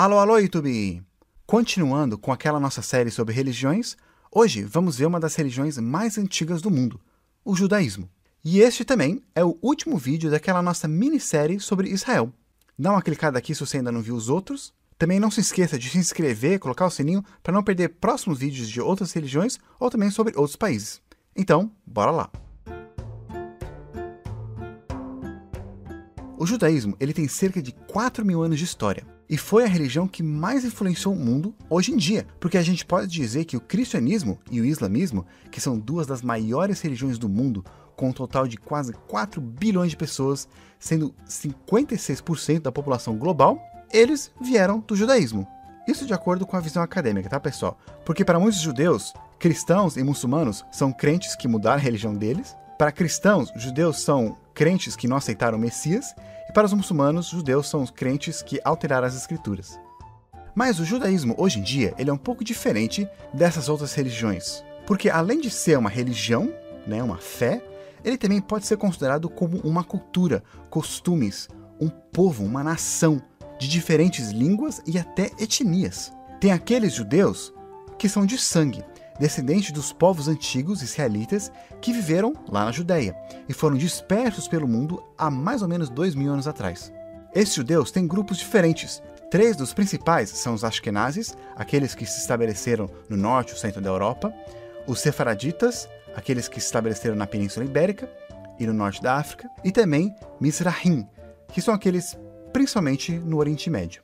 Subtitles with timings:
[0.00, 1.02] Alô, alô, YouTube!
[1.44, 3.96] Continuando com aquela nossa série sobre religiões,
[4.30, 7.00] hoje vamos ver uma das religiões mais antigas do mundo,
[7.44, 8.08] o judaísmo.
[8.44, 12.32] E este também é o último vídeo daquela nossa minissérie sobre Israel.
[12.78, 14.72] Dá uma clicada aqui se você ainda não viu os outros.
[14.96, 18.68] Também não se esqueça de se inscrever, colocar o sininho para não perder próximos vídeos
[18.68, 21.02] de outras religiões ou também sobre outros países.
[21.34, 22.30] Então, bora lá!
[26.38, 30.08] O judaísmo ele tem cerca de 4 mil anos de história e foi a religião
[30.08, 33.60] que mais influenciou o mundo hoje em dia, porque a gente pode dizer que o
[33.60, 37.64] cristianismo e o islamismo, que são duas das maiores religiões do mundo,
[37.94, 43.60] com um total de quase 4 bilhões de pessoas, sendo 56% da população global,
[43.92, 45.46] eles vieram do judaísmo.
[45.86, 47.78] Isso de acordo com a visão acadêmica, tá pessoal?
[48.04, 52.54] Porque para muitos judeus, cristãos e muçulmanos são crentes que mudaram a religião deles.
[52.78, 56.14] Para cristãos, judeus são crentes que não aceitaram o Messias,
[56.48, 59.78] e para os muçulmanos, judeus são os crentes que alteraram as escrituras.
[60.54, 65.08] Mas o judaísmo hoje em dia ele é um pouco diferente dessas outras religiões, porque
[65.08, 66.52] além de ser uma religião,
[66.86, 67.62] né, uma fé,
[68.04, 71.48] ele também pode ser considerado como uma cultura, costumes,
[71.80, 73.22] um povo, uma nação
[73.58, 76.12] de diferentes línguas e até etnias.
[76.40, 77.52] Tem aqueles judeus
[77.98, 78.84] que são de sangue,
[79.18, 83.16] descendentes dos povos antigos israelitas que viveram lá na Judéia
[83.48, 86.92] e foram dispersos pelo mundo há mais ou menos dois mil anos atrás.
[87.34, 89.02] Esses judeus têm grupos diferentes.
[89.30, 93.90] Três dos principais são os Ashkenazes, aqueles que se estabeleceram no norte e centro da
[93.90, 94.32] Europa,
[94.86, 98.10] os Sefaraditas, aqueles que se estabeleceram na Península Ibérica
[98.58, 101.06] e no norte da África, e também Mizrahim,
[101.48, 102.16] que são aqueles
[102.52, 104.02] principalmente no Oriente Médio.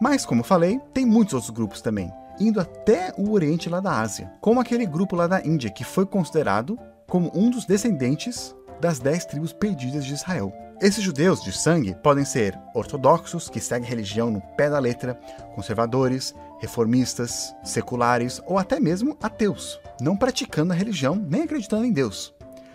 [0.00, 4.32] Mas, como falei, tem muitos outros grupos também, indo até o Oriente lá da Ásia,
[4.40, 9.24] como aquele grupo lá da Índia que foi considerado como um dos descendentes das dez
[9.24, 10.52] tribos perdidas de Israel.
[10.80, 15.14] Esses judeus de sangue podem ser ortodoxos, que seguem a religião no pé da letra,
[15.54, 22.34] conservadores, reformistas, seculares ou até mesmo ateus, não praticando a religião nem acreditando em Deus,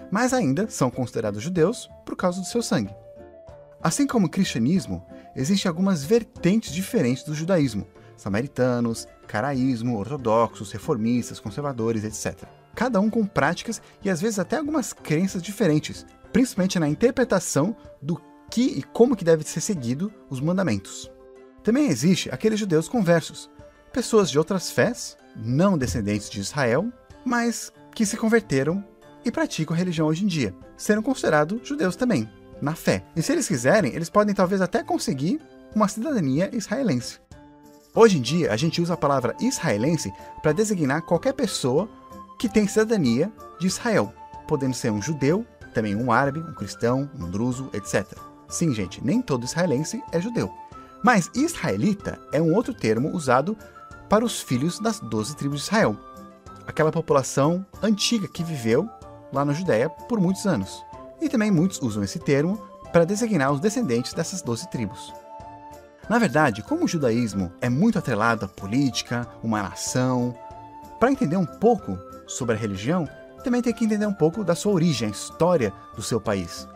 [0.10, 2.96] mas ainda são considerados judeus por causa do seu sangue.
[3.84, 5.06] Assim como o cristianismo,
[5.36, 7.86] existem algumas vertentes diferentes do judaísmo,
[8.18, 12.44] samaritanos, caraísmo, ortodoxos, reformistas, conservadores, etc.
[12.76, 18.22] Cada um com práticas e às vezes até algumas crenças diferentes, principalmente na interpretação do
[18.50, 21.10] que e como que deve ser seguido os mandamentos.
[21.64, 23.50] Também existe aqueles judeus conversos,
[23.94, 26.92] pessoas de outras fés, não descendentes de Israel,
[27.24, 28.84] mas que se converteram
[29.24, 32.30] e praticam a religião hoje em dia, sendo considerados judeus também,
[32.62, 33.06] na fé.
[33.16, 35.40] E se eles quiserem, eles podem talvez até conseguir
[35.74, 37.20] uma cidadania israelense.
[37.94, 41.90] Hoje em dia, a gente usa a palavra israelense para designar qualquer pessoa
[42.40, 43.30] que tem cidadania
[43.60, 44.14] de Israel,
[44.48, 48.08] podendo ser um judeu, também um árabe, um cristão, um druso, etc.
[48.48, 50.50] Sim, gente, nem todo israelense é judeu.
[51.04, 53.58] Mas israelita é um outro termo usado
[54.08, 55.98] para os filhos das doze tribos de Israel,
[56.66, 58.90] aquela população antiga que viveu
[59.34, 60.82] lá na Judéia por muitos anos.
[61.20, 62.58] E também muitos usam esse termo
[62.94, 65.14] para designar os descendentes dessas doze tribos.
[66.10, 70.36] Na verdade, como o judaísmo é muito atrelado à política, uma nação,
[71.00, 71.98] para entender um pouco
[72.28, 73.08] sobre a religião,
[73.44, 76.68] também tem que entender um pouco da sua origem, a história do seu país.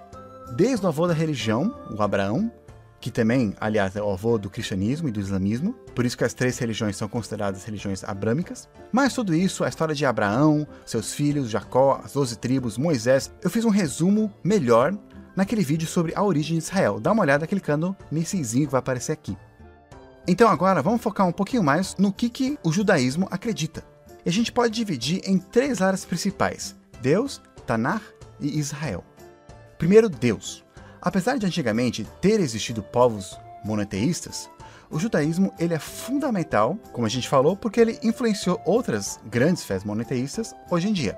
[0.56, 2.52] Desde o avô da religião, o Abraão,
[3.00, 6.34] que também, aliás, é o avô do cristianismo e do islamismo, por isso que as
[6.34, 8.68] três religiões são consideradas religiões abrâmicas.
[8.92, 13.50] Mas tudo isso, a história de Abraão, seus filhos, Jacó, as doze tribos, Moisés, eu
[13.50, 14.98] fiz um resumo melhor
[15.36, 17.00] naquele vídeo sobre a origem de Israel.
[17.00, 19.38] Dá uma olhada clicando nesse izinho que vai aparecer aqui.
[20.28, 23.84] Então agora vamos focar um pouquinho mais no que, que o judaísmo acredita.
[24.26, 28.02] E a gente pode dividir em três áreas principais: Deus, Tanar
[28.40, 29.04] e Israel.
[29.78, 30.64] Primeiro, Deus.
[31.02, 34.50] Apesar de antigamente ter existido povos monoteístas,
[34.90, 39.84] o judaísmo ele é fundamental, como a gente falou, porque ele influenciou outras grandes fés
[39.84, 41.18] monoteístas hoje em dia.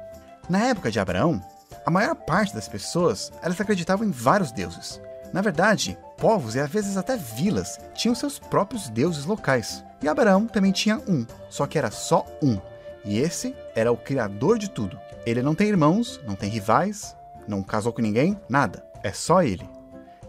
[0.50, 1.42] Na época de Abraão,
[1.88, 5.00] a maior parte das pessoas, elas acreditavam em vários deuses.
[5.32, 9.86] Na verdade, povos e às vezes até vilas tinham seus próprios deuses locais.
[10.04, 12.60] E Abraão também tinha um, só que era só um.
[13.06, 15.00] E esse era o criador de tudo.
[15.26, 17.16] Ele não tem irmãos, não tem rivais,
[17.48, 18.86] não casou com ninguém, nada.
[19.02, 19.70] É só ele.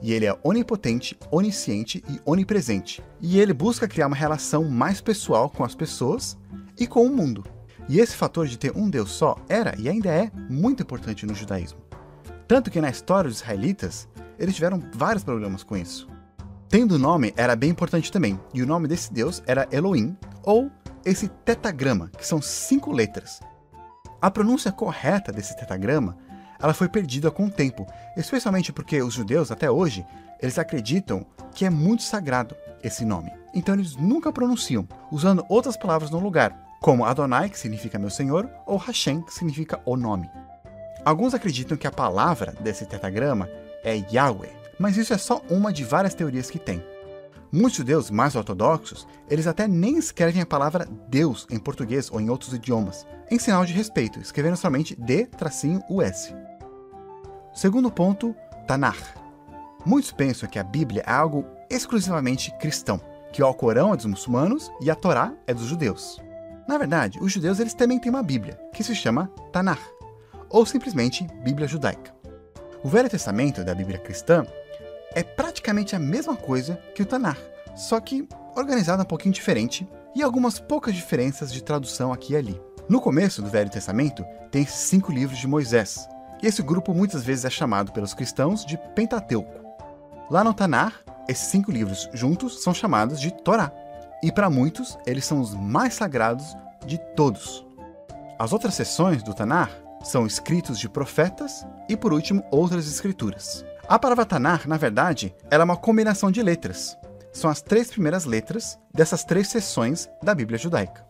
[0.00, 3.02] E ele é onipotente, onisciente e onipresente.
[3.20, 6.38] E ele busca criar uma relação mais pessoal com as pessoas
[6.78, 7.57] e com o mundo.
[7.88, 11.34] E esse fator de ter um Deus só era e ainda é muito importante no
[11.34, 11.80] judaísmo.
[12.46, 14.08] Tanto que na história dos israelitas,
[14.38, 16.08] eles tiveram vários problemas com isso.
[16.68, 20.70] Tendo nome era bem importante também, e o nome desse Deus era Elohim, ou
[21.04, 23.40] esse tetagrama, que são cinco letras.
[24.20, 26.18] A pronúncia correta desse tetagrama
[26.60, 27.86] ela foi perdida com o tempo,
[28.16, 30.04] especialmente porque os judeus, até hoje,
[30.40, 31.24] eles acreditam
[31.54, 32.56] que é muito sagrado.
[32.82, 33.32] esse nome.
[33.52, 38.48] Então eles nunca pronunciam, usando outras palavras no lugar, como Adonai, que significa meu senhor,
[38.66, 40.30] ou Hashem, que significa o nome.
[41.04, 43.48] Alguns acreditam que a palavra desse tetagrama
[43.84, 46.84] é Yahweh, mas isso é só uma de várias teorias que tem.
[47.50, 52.28] Muitos judeus mais ortodoxos, eles até nem escrevem a palavra Deus em português ou em
[52.28, 56.34] outros idiomas, em sinal de respeito, escrevendo somente D-US.
[57.54, 58.36] Segundo ponto,
[58.66, 59.16] Tanakh.
[59.86, 63.00] Muitos pensam que a Bíblia é algo exclusivamente cristão,
[63.32, 66.27] que o Alcorão é dos muçulmanos e a Torá é dos judeus.
[66.68, 69.80] Na verdade, os judeus eles também têm uma Bíblia, que se chama Tanakh,
[70.50, 72.14] ou simplesmente Bíblia judaica.
[72.84, 74.46] O Velho Testamento da Bíblia cristã
[75.14, 77.40] é praticamente a mesma coisa que o Tanakh,
[77.74, 82.60] só que organizado um pouquinho diferente e algumas poucas diferenças de tradução aqui e ali.
[82.86, 86.06] No começo do Velho Testamento tem cinco livros de Moisés,
[86.42, 89.66] e esse grupo muitas vezes é chamado pelos cristãos de Pentateuco.
[90.30, 90.94] Lá no Tanakh,
[91.26, 93.72] esses cinco livros juntos são chamados de Torá,
[94.22, 96.56] e para muitos eles são os mais sagrados
[96.86, 97.66] de todos.
[98.38, 99.72] As outras seções do Tanakh
[100.02, 103.64] são escritos de profetas e, por último, outras escrituras.
[103.88, 106.96] A palavra Tanakh, na verdade, ela é uma combinação de letras.
[107.32, 111.06] São as três primeiras letras dessas três seções da Bíblia judaica.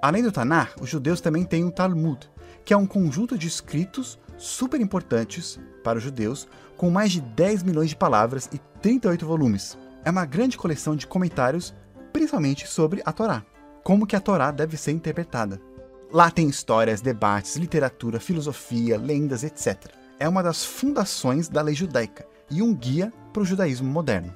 [0.00, 2.30] Além do Tanakh, os judeus também têm o Talmud,
[2.64, 7.62] que é um conjunto de escritos super importantes para os judeus, com mais de 10
[7.64, 9.76] milhões de palavras e 38 volumes.
[10.04, 11.74] É uma grande coleção de comentários,
[12.18, 13.44] principalmente sobre a Torá,
[13.84, 15.60] como que a Torá deve ser interpretada.
[16.12, 19.86] Lá tem histórias, debates, literatura, filosofia, lendas, etc.
[20.18, 24.34] É uma das fundações da lei judaica e um guia para o judaísmo moderno.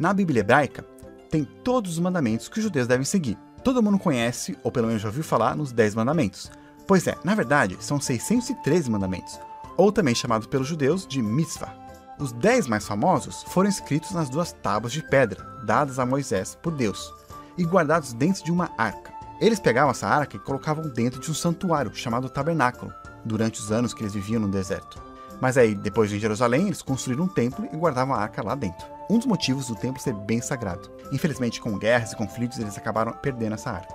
[0.00, 0.84] Na Bíblia hebraica,
[1.30, 3.38] tem todos os mandamentos que os judeus devem seguir.
[3.62, 6.50] Todo mundo conhece, ou pelo menos já ouviu falar, nos 10 mandamentos.
[6.88, 9.38] Pois é, na verdade, são 613 mandamentos,
[9.76, 11.87] ou também chamados pelos judeus de mitzvah.
[12.18, 16.72] Os 10 mais famosos foram escritos nas duas tábuas de pedra, dadas a Moisés por
[16.72, 17.14] Deus,
[17.56, 19.12] e guardados dentro de uma arca.
[19.40, 22.92] Eles pegavam essa arca e colocavam dentro de um santuário chamado tabernáculo,
[23.24, 25.00] durante os anos que eles viviam no deserto.
[25.40, 28.84] Mas aí, depois de Jerusalém, eles construíram um templo e guardavam a arca lá dentro.
[29.08, 30.90] Um dos motivos do templo ser bem sagrado.
[31.12, 33.94] Infelizmente, com guerras e conflitos, eles acabaram perdendo essa arca.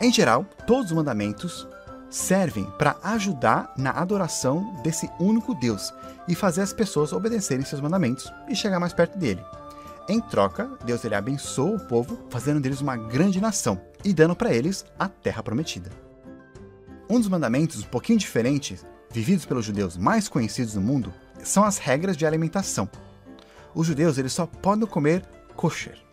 [0.00, 1.68] Em geral, todos os mandamentos
[2.10, 5.94] servem para ajudar na adoração desse único Deus
[6.26, 9.42] e fazer as pessoas obedecerem seus mandamentos e chegar mais perto dele.
[10.08, 14.52] Em troca, Deus ele abençoa o povo, fazendo deles uma grande nação e dando para
[14.52, 15.88] eles a terra prometida.
[17.08, 21.14] Um dos mandamentos um pouquinho diferentes, vividos pelos judeus mais conhecidos no mundo,
[21.44, 22.88] são as regras de alimentação.
[23.74, 25.24] Os judeus eles só podem comer
[25.54, 26.09] kosher.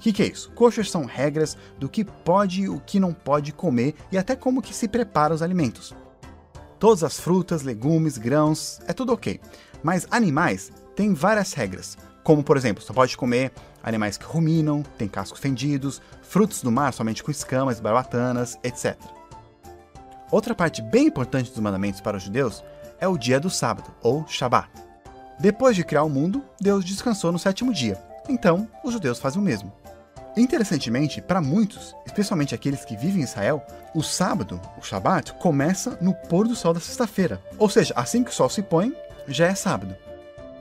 [0.00, 0.50] O que, que é isso?
[0.52, 4.62] Kosher são regras do que pode e o que não pode comer e até como
[4.62, 5.94] que se prepara os alimentos.
[6.78, 9.38] Todas as frutas, legumes, grãos, é tudo ok.
[9.82, 13.52] Mas animais têm várias regras, como, por exemplo, só pode comer
[13.82, 18.96] animais que ruminam, têm cascos fendidos, frutos do mar somente com escamas, barbatanas, etc.
[20.30, 22.64] Outra parte bem importante dos mandamentos para os judeus
[22.98, 24.70] é o dia do sábado, ou Shabat.
[25.38, 29.44] Depois de criar o mundo, Deus descansou no sétimo dia, então os judeus fazem o
[29.44, 29.70] mesmo.
[30.40, 33.62] Interessantemente, para muitos, especialmente aqueles que vivem em Israel,
[33.94, 38.30] o sábado, o Shabat, começa no pôr do sol da sexta-feira, ou seja, assim que
[38.30, 38.90] o sol se põe,
[39.28, 39.94] já é sábado.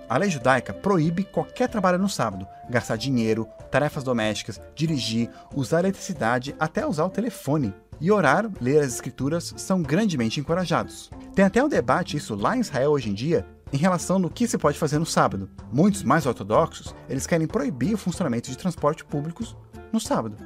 [0.10, 6.54] A lei judaica proíbe qualquer trabalho no sábado, gastar dinheiro, tarefas domésticas, dirigir, usar eletricidade,
[6.60, 7.74] até usar o telefone.
[8.02, 11.10] E orar, ler as escrituras são grandemente encorajados.
[11.34, 14.48] Tem até um debate isso lá em Israel hoje em dia em relação no que
[14.48, 15.50] se pode fazer no sábado.
[15.72, 19.56] Muitos mais ortodoxos, eles querem proibir o funcionamento de transporte públicos
[19.92, 20.38] no sábado.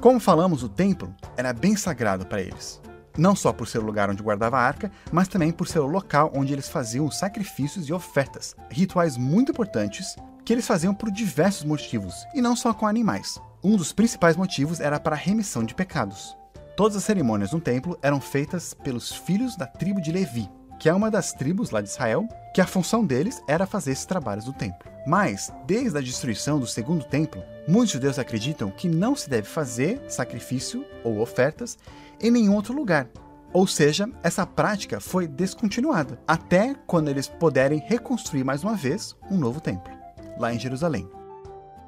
[0.00, 2.80] Como falamos, o templo era bem sagrado para eles
[3.16, 5.86] não só por ser o lugar onde guardava a arca, mas também por ser o
[5.86, 11.64] local onde eles faziam sacrifícios e ofertas, rituais muito importantes que eles faziam por diversos
[11.64, 13.40] motivos, e não só com animais.
[13.62, 16.36] Um dos principais motivos era para a remissão de pecados.
[16.76, 20.50] Todas as cerimônias no templo eram feitas pelos filhos da tribo de Levi,
[20.82, 24.04] que é uma das tribos lá de Israel, que a função deles era fazer esses
[24.04, 24.90] trabalhos do templo.
[25.06, 30.02] Mas, desde a destruição do segundo templo, muitos judeus acreditam que não se deve fazer
[30.08, 31.78] sacrifício ou ofertas
[32.20, 33.06] em nenhum outro lugar.
[33.52, 39.38] Ou seja, essa prática foi descontinuada até quando eles puderem reconstruir mais uma vez um
[39.38, 39.92] novo templo,
[40.36, 41.08] lá em Jerusalém.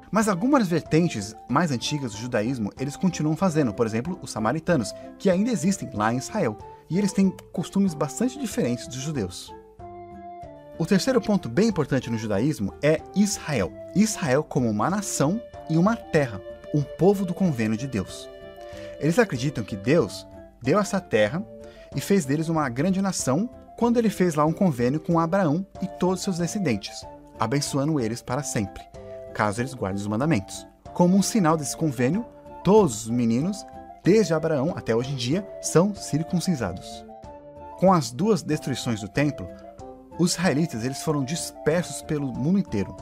[0.09, 5.29] Mas algumas vertentes mais antigas do judaísmo eles continuam fazendo, por exemplo, os samaritanos, que
[5.29, 6.57] ainda existem lá em Israel,
[6.89, 9.53] e eles têm costumes bastante diferentes dos judeus.
[10.77, 13.71] O terceiro ponto bem importante no judaísmo é Israel.
[13.95, 16.41] Israel como uma nação e uma terra,
[16.73, 18.27] um povo do convênio de Deus.
[18.99, 20.27] Eles acreditam que Deus
[20.61, 21.45] deu essa terra
[21.95, 25.87] e fez deles uma grande nação quando ele fez lá um convênio com Abraão e
[25.87, 27.05] todos seus descendentes,
[27.39, 28.83] abençoando eles para sempre.
[29.33, 30.65] caso eles guardem os mandamentos.
[30.93, 32.25] Como um sinal desse convênio,
[32.63, 33.65] todos os meninos,
[34.05, 37.03] desde Abraão até hoje em dia, são circuncisados.
[37.79, 39.49] Com as duas destruições do templo,
[40.19, 42.95] os israelitas eles foram dispersos pelo mundo inteiro,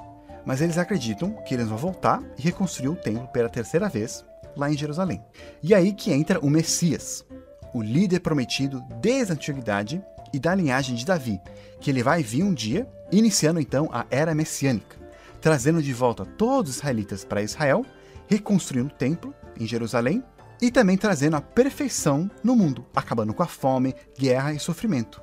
[0.46, 4.24] mas eles acreditam que eles vão voltar e reconstruir o templo pela terceira vez
[4.56, 5.22] lá em Jerusalém.
[5.62, 7.26] E aí que entra o Messias,
[7.74, 11.40] o líder prometido desde a antiguidade e da linhagem de Davi,
[11.82, 14.96] que ele vai vir um dia, iniciando então a era messiânica,
[15.42, 17.86] trazendo de volta todos os israelitas para Israel,
[18.28, 20.24] reconstruindo o templo em Jerusalém
[20.64, 25.22] e também trazendo a perfeição no mundo, acabando com a fome, guerra e sofrimento.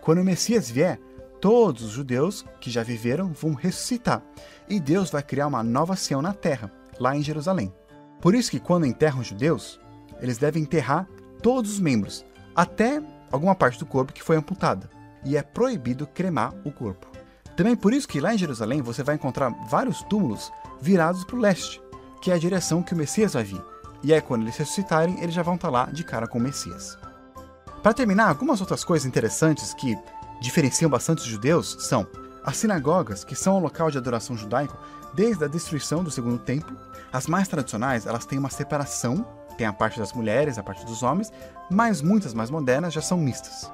[0.00, 0.98] Quando o Messias vier,
[1.42, 4.22] todos os judeus que já viveram vão ressuscitar
[4.66, 7.70] e Deus vai criar uma nova Sião na terra, lá em Jerusalém.
[8.18, 9.78] Por isso que quando enterram judeus,
[10.22, 11.06] eles devem enterrar
[11.42, 12.24] todos os membros,
[12.56, 14.88] até alguma parte do corpo que foi amputada,
[15.22, 17.08] e é proibido cremar o corpo.
[17.54, 20.50] Também por isso que lá em Jerusalém você vai encontrar vários túmulos
[20.80, 21.78] virados para o leste,
[22.22, 23.71] que é a direção que o Messias vai vir.
[24.02, 26.98] E aí quando eles ressuscitarem, eles já vão estar lá de cara com o Messias.
[27.82, 29.98] Para terminar, algumas outras coisas interessantes que
[30.40, 32.06] diferenciam bastante os judeus são
[32.44, 34.76] as sinagogas, que são o local de adoração judaico
[35.14, 36.76] desde a destruição do segundo templo.
[37.12, 39.24] As mais tradicionais, elas têm uma separação
[39.56, 41.32] tem a parte das mulheres, a parte dos homens,
[41.70, 43.70] mas muitas mais modernas já são mistas.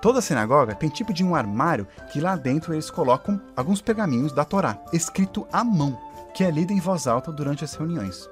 [0.00, 4.44] Toda sinagoga tem tipo de um armário que lá dentro eles colocam alguns pergaminhos da
[4.44, 5.98] Torá, escrito à mão,
[6.34, 8.28] que é lido em voz alta durante as reuniões.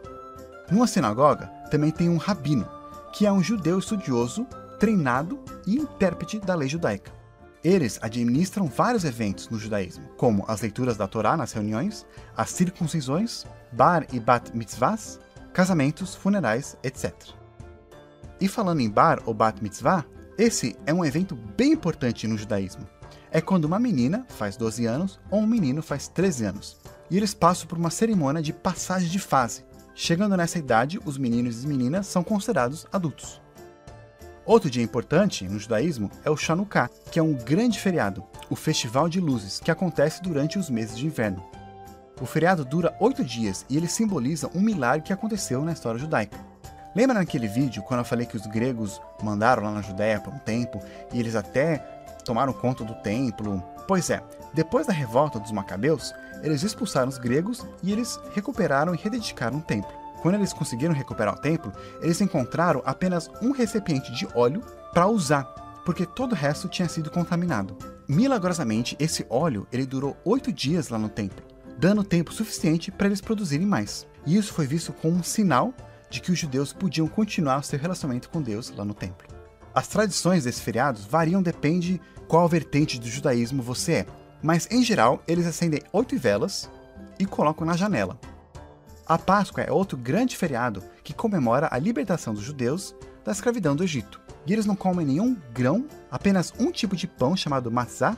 [0.70, 2.68] Numa sinagoga também tem um rabino,
[3.12, 4.46] que é um judeu estudioso,
[4.78, 7.12] treinado e intérprete da lei judaica.
[7.62, 13.44] Eles administram vários eventos no judaísmo, como as leituras da Torá nas reuniões, as circuncisões,
[13.72, 15.18] bar e bat mitzvahs,
[15.52, 17.12] casamentos, funerais, etc.
[18.40, 20.06] E falando em bar ou bat mitzvah,
[20.38, 22.88] esse é um evento bem importante no judaísmo.
[23.30, 26.80] É quando uma menina faz 12 anos ou um menino faz 13 anos.
[27.10, 29.64] E eles passam por uma cerimônia de passagem de fase.
[29.94, 33.40] Chegando nessa idade, os meninos e meninas são considerados adultos.
[34.46, 39.08] Outro dia importante no judaísmo é o Chanukah, que é um grande feriado, o festival
[39.08, 41.44] de luzes, que acontece durante os meses de inverno.
[42.20, 46.38] O feriado dura oito dias e ele simboliza um milagre que aconteceu na história judaica.
[46.94, 50.38] Lembra naquele vídeo quando eu falei que os gregos mandaram lá na Judéia por um
[50.38, 50.82] tempo
[51.12, 53.62] e eles até tomaram conta do templo?
[53.86, 54.22] Pois é,
[54.54, 56.12] depois da revolta dos macabeus,
[56.42, 59.92] eles expulsaram os gregos e eles recuperaram e rededicaram o templo.
[60.22, 64.60] Quando eles conseguiram recuperar o templo, eles encontraram apenas um recipiente de óleo
[64.92, 65.44] para usar,
[65.84, 67.76] porque todo o resto tinha sido contaminado.
[68.08, 71.50] Milagrosamente, esse óleo ele durou oito dias lá no templo
[71.80, 74.06] dando tempo suficiente para eles produzirem mais.
[74.26, 75.72] E isso foi visto como um sinal
[76.10, 79.29] de que os judeus podiam continuar seu relacionamento com Deus lá no templo.
[79.74, 84.06] As tradições desses feriados variam depende qual vertente do judaísmo você é,
[84.42, 86.70] mas em geral eles acendem oito velas
[87.18, 88.18] e colocam na janela.
[89.06, 93.84] A Páscoa é outro grande feriado que comemora a libertação dos judeus da escravidão do
[93.84, 94.20] Egito.
[94.46, 98.16] E eles não comem nenhum grão, apenas um tipo de pão chamado matzah,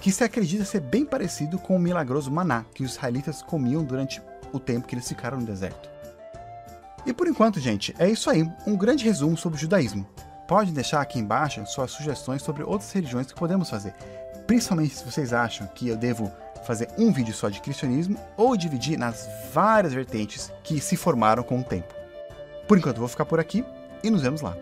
[0.00, 4.22] que se acredita ser bem parecido com o milagroso maná que os israelitas comiam durante
[4.52, 5.90] o tempo que eles ficaram no deserto.
[7.04, 10.06] E por enquanto, gente, é isso aí, um grande resumo sobre o judaísmo.
[10.50, 13.94] Pode deixar aqui embaixo suas sugestões sobre outras religiões que podemos fazer,
[14.48, 16.28] principalmente se vocês acham que eu devo
[16.66, 21.60] fazer um vídeo só de cristianismo ou dividir nas várias vertentes que se formaram com
[21.60, 21.94] o tempo.
[22.66, 23.64] Por enquanto, vou ficar por aqui
[24.02, 24.56] e nos vemos lá.